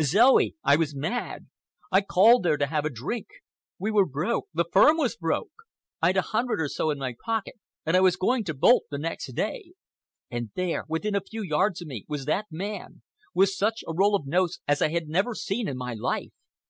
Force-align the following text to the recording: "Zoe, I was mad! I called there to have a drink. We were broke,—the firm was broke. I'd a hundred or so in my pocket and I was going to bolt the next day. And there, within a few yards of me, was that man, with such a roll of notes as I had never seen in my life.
"Zoe, 0.00 0.56
I 0.64 0.76
was 0.76 0.96
mad! 0.96 1.48
I 1.90 2.00
called 2.00 2.44
there 2.44 2.56
to 2.56 2.64
have 2.66 2.86
a 2.86 2.88
drink. 2.88 3.26
We 3.78 3.90
were 3.90 4.06
broke,—the 4.06 4.64
firm 4.72 4.96
was 4.96 5.16
broke. 5.16 5.50
I'd 6.00 6.16
a 6.16 6.22
hundred 6.22 6.62
or 6.62 6.68
so 6.68 6.88
in 6.88 6.96
my 6.98 7.14
pocket 7.26 7.56
and 7.84 7.94
I 7.94 8.00
was 8.00 8.16
going 8.16 8.44
to 8.44 8.54
bolt 8.54 8.84
the 8.90 8.96
next 8.96 9.26
day. 9.34 9.72
And 10.30 10.50
there, 10.54 10.86
within 10.88 11.14
a 11.14 11.20
few 11.20 11.42
yards 11.42 11.82
of 11.82 11.88
me, 11.88 12.06
was 12.08 12.24
that 12.24 12.46
man, 12.50 13.02
with 13.34 13.50
such 13.50 13.84
a 13.86 13.92
roll 13.92 14.16
of 14.16 14.26
notes 14.26 14.60
as 14.66 14.80
I 14.80 14.88
had 14.88 15.08
never 15.08 15.34
seen 15.34 15.68
in 15.68 15.76
my 15.76 15.92
life. 15.92 16.32